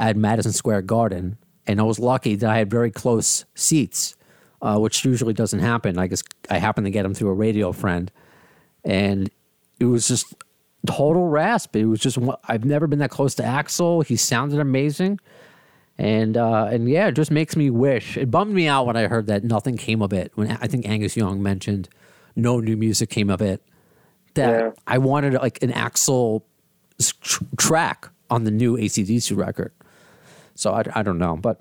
[0.00, 1.36] at Madison Square Garden,
[1.66, 4.16] and I was lucky that I had very close seats,
[4.62, 5.98] uh, which usually doesn't happen.
[5.98, 8.10] I guess I happened to get them through a radio friend,
[8.84, 9.30] and
[9.78, 10.34] it was just
[10.86, 11.76] total rasp.
[11.76, 14.04] It was just I've never been that close to Axl.
[14.04, 15.20] He sounded amazing.
[15.98, 18.16] And uh, and yeah, it just makes me wish.
[18.16, 20.32] It bummed me out when I heard that nothing came of it.
[20.34, 21.90] When I think Angus Young mentioned
[22.34, 23.62] no new music came of it.
[24.32, 24.70] That Yeah.
[24.86, 26.40] I wanted like an Axl
[27.20, 29.72] tr- track on the new ACDC record.
[30.60, 31.60] So I, I don't know, but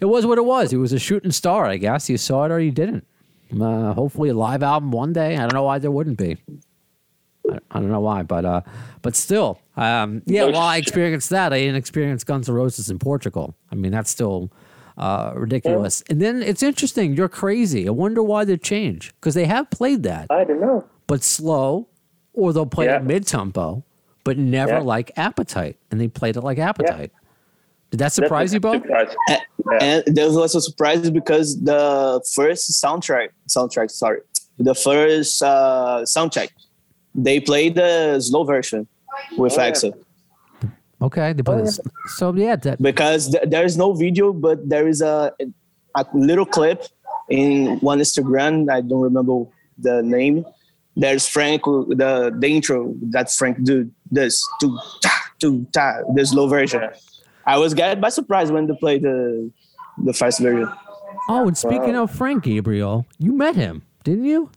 [0.00, 0.72] it was what it was.
[0.72, 2.08] It was a shooting star, I guess.
[2.08, 3.06] You saw it or you didn't.
[3.60, 5.36] Uh, hopefully, a live album one day.
[5.36, 6.36] I don't know why there wouldn't be.
[7.50, 8.60] I, I don't know why, but uh,
[9.02, 10.44] but still, um, yeah.
[10.44, 13.54] While I experienced that, I didn't experience Guns N' Roses in Portugal.
[13.70, 14.50] I mean, that's still
[14.96, 16.02] uh, ridiculous.
[16.08, 17.14] And then it's interesting.
[17.14, 17.86] You're crazy.
[17.86, 20.84] I wonder why they change because they have played that, I don't know.
[21.06, 21.88] but slow,
[22.32, 22.96] or they'll play Yeah.
[22.96, 23.84] it mid tempo,
[24.24, 24.80] but never Yeah.
[24.80, 27.12] like Appetite, and they played it like Appetite.
[27.94, 28.72] Did that surprise a you, Bo?
[28.72, 29.14] surprise.
[29.30, 29.38] A-
[29.70, 29.78] Yeah.
[29.88, 34.20] And there was also surprise because the first soundtrack, soundtrack, sorry,
[34.58, 36.50] the first uh, soundtrack,
[37.14, 38.88] they played the slow version
[39.38, 39.90] with Oh, yeah.
[41.06, 41.78] Okay, they played Oh, this.
[42.18, 45.32] so yeah, that, because th- there is no video, but there is a
[45.94, 46.80] a little clip
[47.30, 48.54] in one Instagram.
[48.76, 49.36] I don't remember
[49.78, 50.44] the name.
[50.96, 52.78] There's Frank, the the intro
[53.14, 53.76] that Frank do
[54.10, 54.66] this to
[55.04, 56.80] ta to ta the slow version.
[56.82, 56.92] Yeah.
[57.46, 59.50] I was get by surprise when they played the
[59.98, 60.70] the first version.
[61.28, 64.50] oh, and speaking of Frank Gabriel, you met him, didn't you?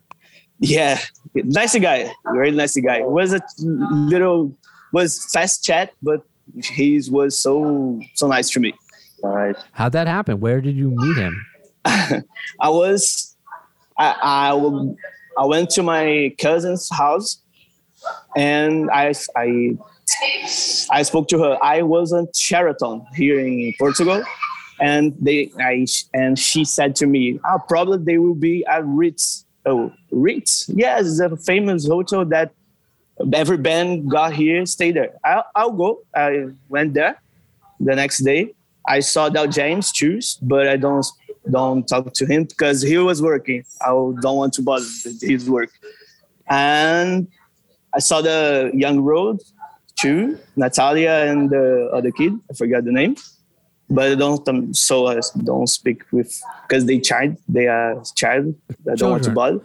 [0.59, 0.99] Yeah,
[1.35, 3.01] nice guy, very nice guy.
[3.01, 4.55] Was a little
[4.91, 6.23] was fast chat, but
[6.63, 8.73] he was so so nice to me.
[9.23, 9.55] Nice.
[9.71, 10.39] How'd that happen?
[10.39, 11.45] Where did you meet him?
[11.85, 13.35] I was
[13.97, 14.53] I
[15.37, 17.41] I went to my cousin's house,
[18.35, 19.77] and I I
[20.91, 21.57] I spoke to her.
[21.61, 24.23] I was on Sheraton here in Portugal,
[24.79, 29.45] and they I and she said to me, "Ah, probably they will be at Ritz."
[29.65, 30.69] Oh, Ritz?
[30.69, 32.53] Yes, a famous hotel that
[33.33, 35.13] every band got here, stay there.
[35.25, 36.03] I'll, I'll go.
[36.15, 37.21] I went there
[37.79, 38.53] the next day.
[38.87, 41.05] I saw Del James choose, but I don't
[41.49, 43.63] don't talk to him because he was working.
[43.81, 44.85] I don't want to bother
[45.21, 45.71] his work.
[46.49, 47.27] And
[47.93, 49.41] I saw the Young Road
[49.97, 52.33] too, Natalia and the other kid.
[52.49, 53.15] I forgot the name,
[53.89, 57.37] but I don't um, so I don't speak with because they child.
[57.49, 58.55] They are child.
[58.89, 59.59] I don't want to bother.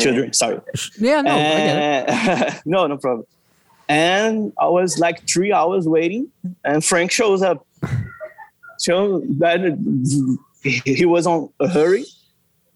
[0.00, 0.60] Children, sorry.
[0.98, 2.62] Yeah, no, I get it.
[2.66, 3.26] No, no problem.
[3.88, 6.28] And I was like three hours waiting,
[6.64, 7.66] and Frank shows up.
[8.78, 9.60] So that
[10.62, 12.04] he was on a hurry.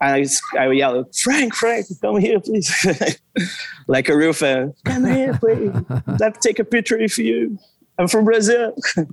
[0.00, 2.70] And I, s- I yell, Frank, Frank, come here, please.
[3.86, 4.74] like a real fan.
[4.84, 5.72] Come here, please.
[6.06, 7.58] Let me take a picture with you.
[7.98, 8.74] I'm from Brazil.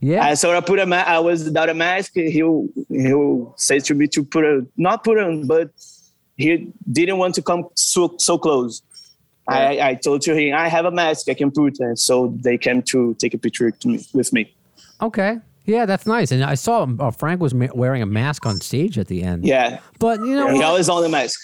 [0.00, 2.12] Yeah, And so I put a ma- I was without a mask.
[2.14, 5.70] He'll he'll say to me to put a not put on, but
[6.36, 8.82] he didn't want to come so so close.
[9.48, 12.58] I, I told to him I have a mask I can put, and so they
[12.58, 14.52] came to take a picture to me, with me.
[15.00, 15.38] okay.
[15.64, 16.32] Yeah, that's nice.
[16.32, 19.44] And I saw uh, Frank was ma- wearing a mask on stage at the end.
[19.44, 20.64] Yeah, But you know, he what?
[20.64, 21.38] always on the mask.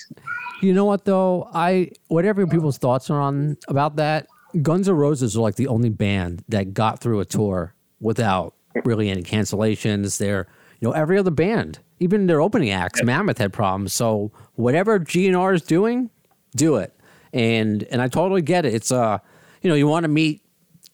[0.61, 1.49] You know what though?
[1.55, 4.27] I whatever people's thoughts are on about that,
[4.61, 8.55] Guns N' Roses are like the only band that got through a tour without
[8.85, 10.19] really any cancellations.
[10.19, 10.49] They're
[10.81, 13.93] you know every other band, even their opening acts, Mammoth had problems.
[13.93, 16.11] So whatever GNR is doing,
[16.57, 16.93] do it.
[17.33, 18.75] And and I totally get it.
[18.75, 19.19] It's uh
[19.63, 20.43] you know you want to meet.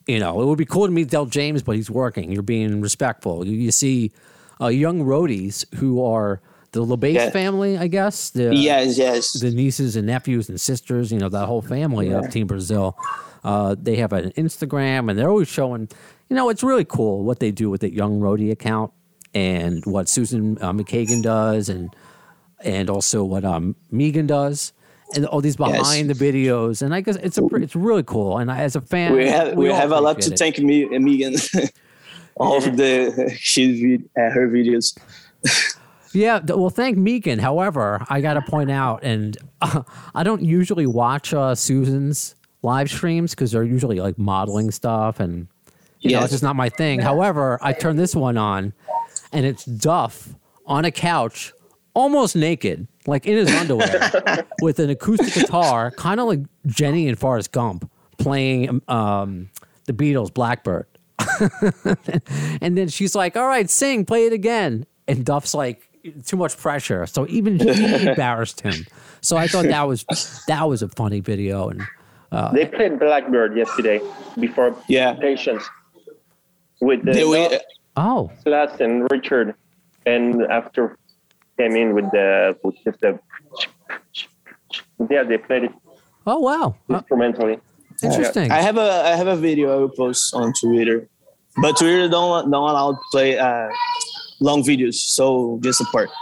[0.07, 2.31] You know, it would be cool to meet Del James, but he's working.
[2.31, 3.47] You're being respectful.
[3.47, 4.13] You, you see
[4.61, 6.41] uh, young roadies who are
[6.73, 7.31] the Lebeis Yeah.
[7.31, 8.31] family, I guess.
[8.31, 9.33] The, Yes, yes.
[9.33, 12.99] the nieces and nephews and sisters, you know, that whole family of Team Brazil.
[13.43, 15.89] Uh, they have an Instagram and they're always showing,
[16.29, 18.93] you know, it's really cool what they do with the Young Roadie account
[19.35, 21.95] and what Susan uh, McKagan does and
[22.61, 24.73] and also what um, Megan does.
[25.15, 28.39] And all these behind the videos, and I guess it's a it's really cool.
[28.39, 30.39] And I, as a fan, we have we, all have a lot to it.
[30.39, 31.37] thank me, Megan.
[32.37, 34.99] All of the she's uh, her videos.
[36.15, 37.41] Yeah, well, thank Megan.
[37.41, 39.83] However, I got to point out, and uh,
[40.15, 45.49] I don't usually watch uh, Susan's live streams because they're usually like modeling stuff, and
[45.99, 47.01] you know, it's just not my thing.
[47.01, 48.73] However, I turned this one on,
[49.33, 50.35] and it's Duff
[50.67, 51.53] on a couch,
[51.95, 57.19] almost naked, like in his underwear, with an acoustic guitar, kind of like Jenny and
[57.19, 59.49] Forrest Gump playing um,
[59.87, 60.87] the Beatles' Blackbird.
[62.61, 65.89] and then she's like, "All right, sing, play it again." And Duff's like,
[66.27, 68.87] "Too much pressure." So even she embarrassed him.
[69.21, 70.05] So I thought that was
[70.49, 71.69] that was a funny video.
[71.69, 71.83] And
[72.53, 74.01] They played Blackbird yesterday
[74.39, 75.15] before Yeah.
[75.15, 75.63] Patience
[76.81, 77.61] with the we- Doc,
[77.97, 79.55] oh, Celeste and Richard,
[80.05, 80.99] and after
[81.59, 83.19] came in with the with just the
[85.11, 85.73] yeah they played it
[86.27, 87.59] oh wow, Uh, instrumentally.
[88.03, 88.51] interesting.
[88.51, 91.09] I have a I have a video I will post on Twitter,
[91.63, 93.69] but Twitter don't don't allow to play uh,
[94.41, 96.11] long videos, so just a part.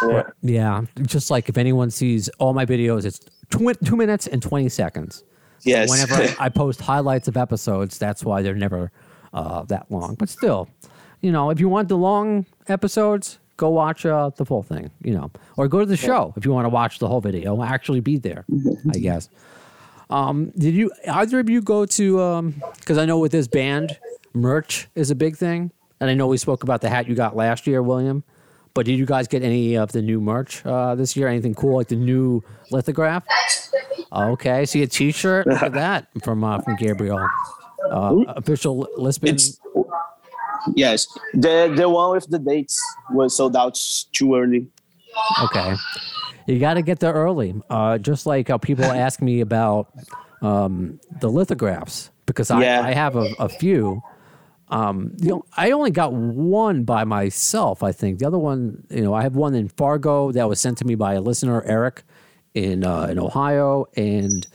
[0.00, 0.22] Yeah.
[0.42, 3.18] Yeah, just like if anyone sees all my videos, it's
[3.50, 5.24] tw- two minutes and twenty seconds.
[5.64, 5.90] Yes.
[5.90, 8.92] Whenever I post highlights of episodes, that's why they're never
[9.32, 10.14] uh, that long.
[10.14, 10.68] But still,
[11.20, 14.90] you know, if you want the long episodes, go watch uh, the full thing.
[15.02, 17.62] You know, or go to the show if you want to watch the whole video.
[17.62, 18.46] Actually, be there.
[18.94, 19.28] I guess.
[20.08, 22.54] Um, did you either of you go to?
[22.78, 23.98] Because I know with this band,
[24.32, 25.70] merch is a big thing.
[26.00, 28.24] And I know we spoke about the hat you got last year, William.
[28.72, 31.26] But did you guys get any of the new merch uh, this year?
[31.26, 33.24] Anything cool like the new lithograph?
[34.12, 35.48] Okay, see a T-shirt.
[35.48, 37.18] Look at that from uh, from Gabriel.
[37.90, 39.30] Uh, official Lisbon.
[39.30, 39.58] It's
[40.74, 43.78] yes, the the one with the dates was sold out
[44.12, 44.66] too early.
[45.44, 45.74] Okay.
[46.46, 47.54] You got to get there early.
[47.68, 49.92] Uh, just like how people ask me about
[50.40, 52.80] um, the lithographs, because I, Yeah.
[52.82, 54.02] I have a, a few.
[54.68, 58.18] Um, you know, I only got one by myself, I think.
[58.18, 60.94] The other one, you know, I have one in Fargo that was sent to me
[60.94, 62.02] by a listener, Eric,
[62.54, 64.46] in uh, in Ohio, and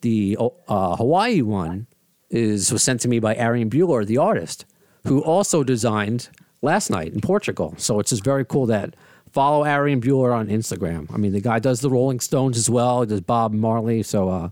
[0.00, 0.36] the
[0.68, 1.86] uh, Hawaii one
[2.30, 4.64] is was sent to me by Arian Bueller, the artist,
[5.06, 6.28] who also designed
[6.62, 7.74] last night in Portugal.
[7.78, 8.94] So it's just very cool that
[9.32, 11.12] follow Arian Bueller on Instagram.
[11.12, 13.02] I mean, the guy does the Rolling Stones as well.
[13.02, 14.02] He does Bob Marley.
[14.02, 14.50] So, uh,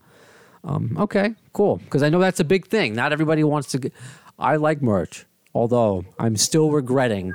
[0.65, 1.77] um, okay, cool.
[1.77, 2.95] Because I know that's a big thing.
[2.95, 3.79] Not everybody wants to.
[3.79, 3.93] Get,
[4.39, 7.35] I like merch, although I'm still regretting.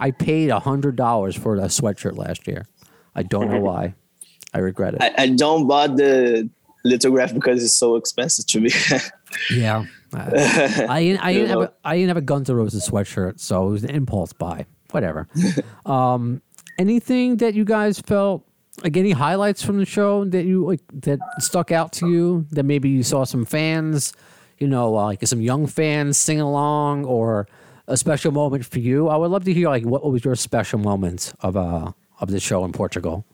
[0.00, 2.66] I paid hundred dollars for a sweatshirt last year.
[3.14, 3.94] I don't know why.
[4.52, 5.02] I regret it.
[5.02, 6.48] I, I don't bought the
[6.84, 8.70] lithograph because it's so expensive to me.
[9.50, 9.86] Yeah.
[10.14, 11.62] Uh, I ain't, I ain't, You have know?
[11.62, 14.66] a, I ain't have a Guns N' Roses sweatshirt, so it was an impulse buy.
[14.90, 15.26] Whatever.
[15.86, 16.40] um,
[16.78, 18.46] anything that you guys felt
[18.82, 22.64] like any highlights from the show that you like that stuck out to you that
[22.64, 24.12] maybe you saw some fans,
[24.58, 27.46] you know, uh, like some young fans sing along or
[27.86, 29.08] a special moment for you.
[29.08, 32.40] I would love to hear like what was your special moment of uh of the
[32.40, 33.24] show in Portugal.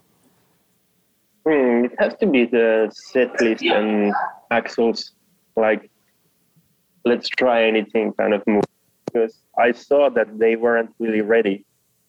[1.47, 4.13] Hmm, it has to be the set list and
[4.51, 5.13] Axl's
[5.57, 5.91] like
[7.05, 8.65] let's try anything kind of move
[9.07, 11.65] because I saw that they weren't really ready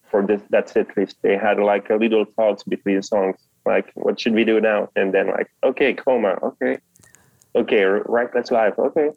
[0.10, 1.18] for this that set list.
[1.22, 4.90] They had like a little talks between songs, like what should we do now?
[4.96, 6.78] And then like okay, coma, okay,
[7.56, 9.10] okay, right, let's live, okay.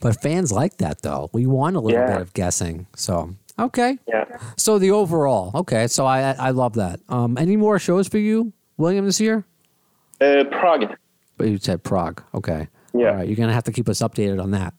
[0.00, 1.30] But fans like that though.
[1.32, 2.06] We want a little Yeah.
[2.06, 2.86] bit of guessing.
[2.96, 3.98] So okay.
[4.08, 4.24] Yeah.
[4.56, 5.86] So the overall, okay.
[5.86, 7.00] So I I love that.
[7.08, 9.44] Um, any more shows for you, William, this year?
[10.20, 10.96] Uh, Prague.
[11.36, 12.22] But you said Prague.
[12.34, 12.68] Okay.
[12.94, 13.08] Yeah.
[13.08, 13.28] Right.
[13.28, 14.74] You're gonna have to keep us updated on that.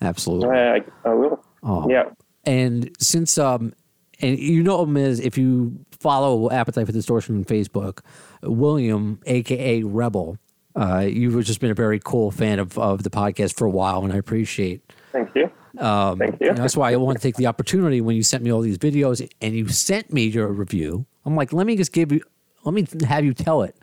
[0.00, 0.48] Absolutely.
[0.48, 1.44] I, I will.
[1.62, 1.88] Oh.
[1.88, 2.10] Yeah.
[2.44, 3.72] And since um,
[4.20, 8.00] and you know him as if you follow Appetite for Distortion on Facebook,
[8.42, 10.38] William, aka Rebel.
[10.74, 14.04] Uh, you've just been a very cool fan of, of the podcast for a while,
[14.04, 15.50] and I appreciate Thank you.
[15.78, 16.54] Um, Thank you.
[16.54, 19.26] that's why I want to take the opportunity when you sent me all these videos
[19.40, 21.06] and you sent me your review.
[21.24, 22.22] I'm like, let me just give you,
[22.64, 23.76] let me have you tell it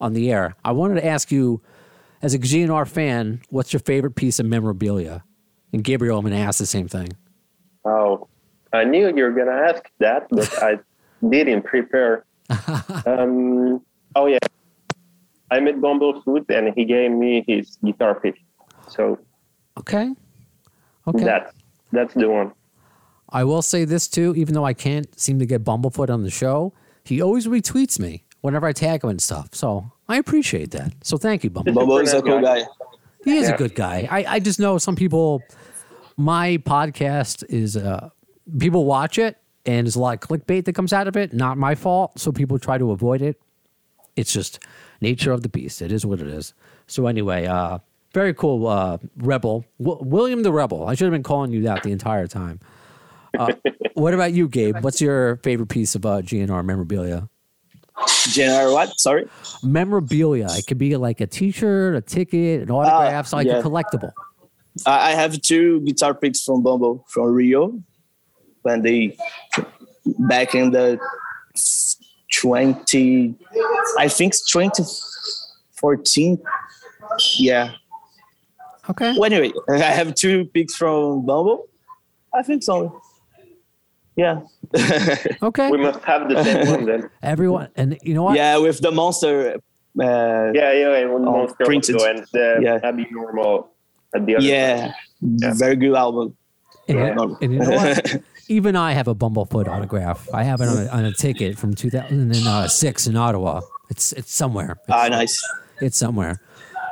[0.00, 0.54] on the air.
[0.64, 1.60] I wanted to ask you,
[2.22, 5.24] as a GNR fan, what's your favorite piece of memorabilia?
[5.72, 7.08] And Gabriel, I'm going to ask the same thing.
[7.84, 8.28] Oh,
[8.72, 10.78] I knew you were gonna ask that, but I
[11.28, 12.24] didn't prepare.
[13.06, 13.80] um,
[14.14, 14.38] oh yeah,
[15.50, 18.36] I met Bumblefoot and he gave me his guitar pick.
[18.88, 19.18] So
[19.78, 20.12] Okay.
[21.06, 21.24] Okay.
[21.24, 21.54] that's
[21.92, 22.52] that's the one.
[23.30, 26.30] I will say this too, even though I can't seem to get Bumblefoot on the
[26.30, 26.72] show,
[27.04, 29.48] he always retweets me whenever I tag him and stuff.
[29.52, 30.92] So I appreciate that.
[31.02, 31.74] So thank you, Bumblefoot.
[31.74, 32.64] Bobo is a cool guy.
[33.24, 34.06] He is a good guy.
[34.08, 35.42] I, I just know some people.
[36.16, 38.08] My podcast is uh,
[38.58, 41.34] people watch it, and there's a lot of clickbait that comes out of it.
[41.34, 43.38] Not my fault, so people try to avoid it.
[44.14, 44.60] It's just
[45.00, 45.82] nature of the beast.
[45.82, 46.54] It is what it is.
[46.86, 47.80] So anyway, uh,
[48.14, 50.86] very cool, uh, Rebel w- William the Rebel.
[50.88, 52.60] I should have been calling you that the entire time.
[53.36, 53.52] Uh,
[53.94, 54.82] what about you, Gabe?
[54.82, 57.28] What's your favorite piece of uh, GNR memorabilia?
[58.28, 58.98] General what?
[58.98, 59.28] Sorry.
[59.62, 60.48] Memorabilia.
[60.50, 63.58] It could be like a T-shirt, a ticket, an autograph, so like ah, yeah.
[63.58, 64.12] a collectible.
[64.84, 67.82] I I have two guitar picks from Bumble from Rio
[68.62, 69.16] when they
[70.18, 70.98] back in the
[72.34, 73.34] 20
[73.98, 76.42] I think 2014
[77.38, 77.72] yeah
[78.90, 79.14] Okay.
[79.16, 81.68] well anyway I have two picks from Bumble
[82.34, 83.00] I think so
[84.16, 84.40] yeah
[85.42, 85.70] Okay.
[85.70, 87.10] We must have the same one then.
[87.22, 88.36] Everyone, and you know what?
[88.36, 89.54] yeah with the monster
[90.00, 91.06] uh, Yeah, yeah, yeah.
[91.06, 91.94] One Oh, monster printed.
[91.96, 92.80] logo and the Yeah.
[92.88, 93.70] abnormal
[94.14, 94.44] at the other.
[94.46, 94.92] yeah,
[95.64, 96.36] very good album
[96.88, 97.26] And, Yeah.
[97.42, 98.20] and you know what?
[98.48, 100.28] Even I have a Bumblefoot autograph.
[100.32, 103.60] I have it on a, on a ticket from 2006 in Ottawa.
[103.90, 104.72] It's it's somewhere.
[104.84, 105.36] It's, ah nice
[105.80, 106.40] it's somewhere.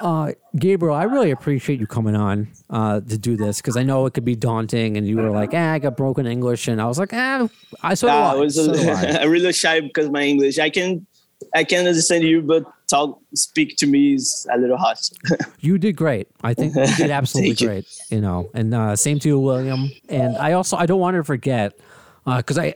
[0.01, 4.07] Uh, Gabriel, I really appreciate you coming on uh, to do this because I know
[4.07, 6.87] it could be daunting, and you were like, "Ah, I got broken English," and I
[6.87, 7.49] was like, "Ah,
[7.83, 10.59] I so do Ah, I." Was so do really shy because my English.
[10.59, 11.07] I can,
[11.55, 14.99] I can understand you, but talk, speak to me is a little hard.
[15.61, 16.29] You did great.
[16.43, 17.67] I think you did absolutely you.
[17.67, 17.87] great.
[18.11, 19.91] You know, and uh, same to you, William.
[20.11, 21.79] And I also I don't want to forget
[22.27, 22.75] because I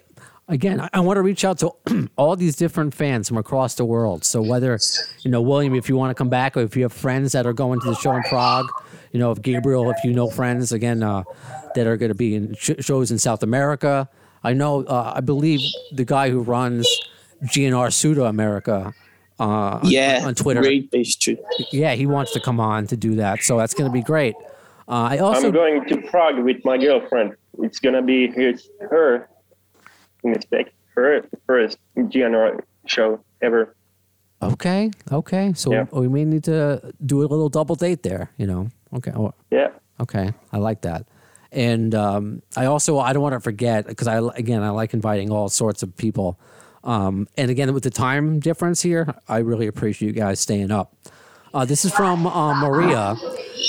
[0.48, 1.72] again, I, I want to reach out to
[2.16, 4.24] all these different fans from across the world.
[4.24, 4.78] So whether,
[5.20, 7.46] you know, William, if you want to come back, or if you have friends that
[7.46, 8.66] are going to the show in Prague,
[9.12, 11.22] you know, if Gabriel, if you know friends again uh,
[11.74, 14.08] that are going to be in sh- shows in South America,
[14.42, 15.60] I know, uh, I believe
[15.92, 16.88] the guy who runs
[17.44, 18.94] GNR Pseudo America.
[19.38, 20.60] Uh, yeah, on Twitter.
[20.60, 21.38] Great page too.
[21.70, 24.34] Yeah, he wants to come on to do that, so that's going to be great.
[24.88, 27.36] Uh, I also I'm going to Prague with my girlfriend.
[27.60, 29.28] It's gonna be his, her
[30.28, 33.74] mistake, her first GNR show ever.
[34.42, 34.90] Okay.
[35.10, 35.52] Okay.
[35.54, 35.86] So Yeah.
[35.92, 38.30] we may need to do a little double date there.
[38.36, 38.68] You know.
[38.94, 39.12] Okay.
[39.14, 39.68] Oh, Yeah.
[40.00, 40.32] Okay.
[40.52, 41.06] I like that.
[41.50, 45.30] And um, I also I don't want to forget because I again I like inviting
[45.32, 46.38] all sorts of people.
[46.84, 50.94] Um, and again with the time difference here, I really appreciate you guys staying up.
[51.52, 53.16] Uh, this is from uh, Maria,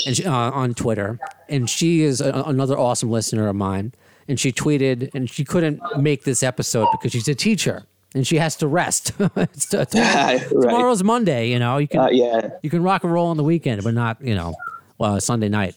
[0.06, 3.92] and she, uh, on Twitter, and she is a, another awesome listener of mine.
[4.30, 7.82] And she tweeted, and she couldn't make this episode because she's a teacher
[8.14, 9.12] and she has to rest.
[9.36, 10.50] it's, t- tomorrow- Right.
[10.50, 11.78] Tomorrow's Monday, you know.
[11.78, 14.36] You can Uh, yeah, you can rock and roll on the weekend, but not you
[14.36, 14.54] know,
[14.98, 15.74] well, Sunday night.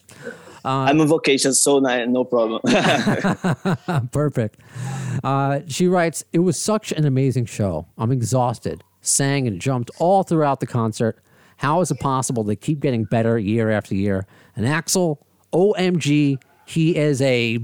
[0.64, 2.60] I'm on vacation, so no, no problem.
[4.12, 4.60] Perfect.
[5.22, 7.86] Uh, she writes, It was such an amazing show.
[7.98, 8.82] I'm exhausted.
[9.00, 11.18] Sang and jumped all throughout the concert.
[11.58, 14.26] How is it possible they keep getting better year after year?
[14.56, 15.18] And Axl,
[15.52, 17.58] OMG, he is a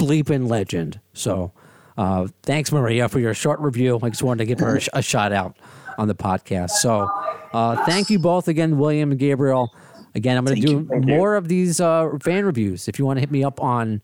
[0.00, 0.98] bleeping legend.
[1.12, 1.52] So
[1.98, 3.98] uh, thanks, Maria, for your short review.
[4.02, 5.56] I just wanted to give her a, sh- a shout out
[5.98, 6.70] on the podcast.
[6.70, 7.08] So
[7.52, 9.74] uh, thank you both again, William and Gabriel.
[10.14, 11.00] Again, I'm going to do you.
[11.02, 12.88] more of these uh, fan reviews.
[12.88, 14.00] If you want to hit me up on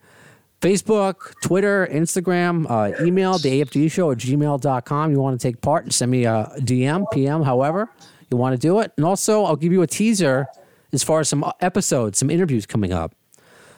[0.60, 5.10] Facebook, Twitter, Instagram, uh, email, the AFD show at gmail.com.
[5.10, 7.90] You want to take part and send me a DM, PM, however
[8.30, 8.92] you want to do it.
[8.96, 10.46] And also, I'll give you a teaser
[10.92, 13.14] as far as some episodes, some interviews coming up.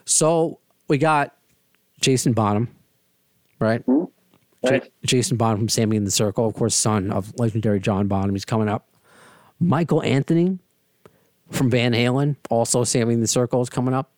[0.04, 1.34] So we got
[2.00, 2.68] Jason Bonham,
[3.60, 3.84] right?
[3.86, 3.92] J-
[4.70, 4.92] Right.
[5.04, 8.34] Jason Bonham from Sammy in the Circle, of course, son of legendary John Bonham.
[8.34, 8.88] He's coming up.
[9.60, 10.58] Michael Anthony
[11.50, 14.10] from Van Halen, also Sammy in the Circle is coming up.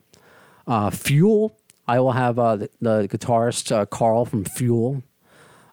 [0.67, 1.57] Uh, Fuel,
[1.87, 5.03] I will have uh, the, the guitarist uh, Carl from Fuel.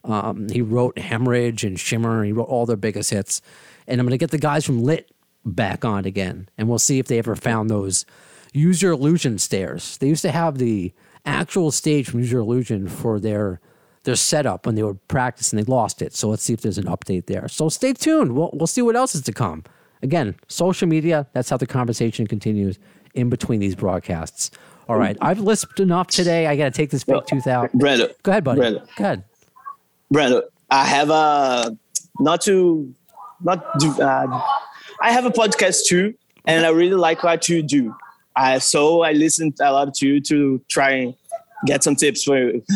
[0.03, 3.41] Um, he wrote Hemorrhage and Shimmer, and he wrote all their biggest hits.
[3.87, 5.09] And I'm going to get the guys from Lit
[5.45, 8.05] back on again, and we'll see if they ever found those
[8.53, 9.97] Use Your Illusion stairs.
[9.97, 10.93] They used to have the
[11.27, 13.59] actual stage from Use Your Illusion for their
[14.03, 15.57] their setup when they were practicing.
[15.57, 16.15] they lost it.
[16.15, 17.49] So let's see if there's an update there.
[17.49, 18.33] So stay tuned.
[18.35, 19.63] We'll we'll see what else is to come.
[20.01, 21.27] Again, social media.
[21.33, 22.79] That's how the conversation continues
[23.13, 24.51] in between these broadcasts.
[24.87, 26.47] All right, I've lisped enough today.
[26.47, 27.73] I got to take this fake tooth out.
[27.73, 28.59] Brandon, Go ahead, buddy.
[28.61, 30.43] Brandon, Go ahead.
[30.69, 31.77] I have a
[32.19, 32.93] not to
[33.41, 33.91] not do.
[34.01, 34.41] Uh,
[35.01, 36.13] I have a podcast too,
[36.45, 37.93] and I really like what you do.
[38.37, 41.15] I so I listened a lot to you to try and
[41.65, 42.63] get some tips for you.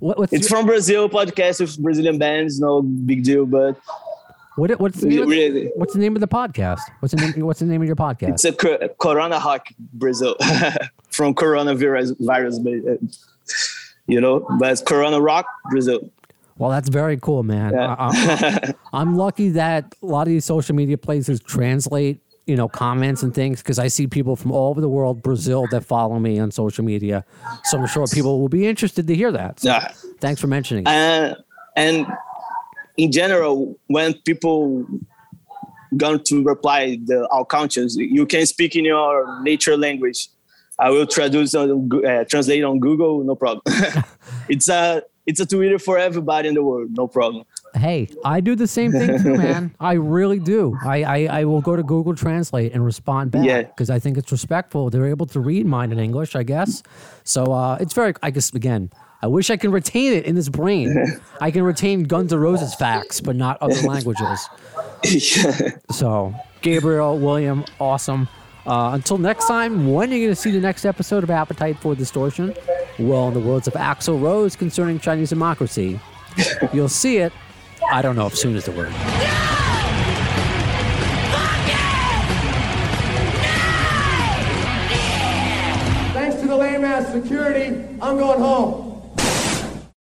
[0.00, 3.76] What, what's it's your, from Brazil podcast with Brazilian bands, no big deal, but
[4.54, 6.78] what, what's, the name of, really, what's the name of the podcast?
[7.00, 7.44] What's the name?
[7.44, 8.28] What's the name of your podcast?
[8.30, 10.36] it's a co- Corona Rock Brazil
[11.10, 12.96] from coronavirus virus, uh,
[14.06, 16.10] you know, but it's Corona Rock Brazil.
[16.58, 17.72] Well, that's very cool, man.
[17.72, 17.96] Yeah.
[17.98, 23.22] I, I'm lucky that a lot of these social media places translate, you know, comments
[23.22, 26.38] and things because I see people from all over the world, Brazil, that follow me
[26.38, 27.24] on social media.
[27.64, 29.60] So I'm sure people will be interested to hear that.
[29.60, 29.92] So Yeah.
[30.18, 30.86] thanks for mentioning.
[30.86, 31.34] Uh,
[31.76, 32.06] and
[32.96, 34.86] in general, when people
[35.96, 40.28] going to reply the our countries, you can speak in your nature language.
[40.78, 43.62] I will traduce on uh, translate on Google, no problem.
[44.48, 47.44] it's a it's a Twitter for everybody in the world, no problem.
[47.74, 49.74] Hey, I do the same thing too, man.
[49.78, 50.76] I really do.
[50.84, 53.62] I, I, I will go to Google Translate and respond back Yeah.
[53.62, 54.90] because I think it's respectful.
[54.90, 56.82] They're able to read mine in English, I guess.
[57.24, 58.90] So uh, it's very, I guess, again,
[59.20, 60.94] I wish I can retain it in this brain.
[61.40, 64.48] I can retain Guns N' Roses facts, but not other languages.
[65.90, 68.28] So, Gabriel, William, awesome.
[68.66, 71.78] Uh, until next time, when are you going to see the next episode of Appetite
[71.80, 72.54] for Distortion?
[72.98, 75.98] Well, in the words of Axl Rose concerning Chinese democracy,
[76.72, 77.32] you'll see it.
[77.90, 78.90] I don't know if soon is the word.
[78.90, 78.96] No!
[86.12, 88.87] Thanks to the lame ass security, I'm going home.